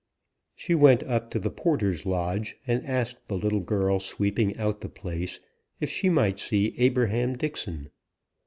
[0.55, 4.89] She went up to the porter's lodge, and asked the little girl sweeping out the
[4.89, 5.39] place
[5.79, 7.91] if she might see Abraham Dixon.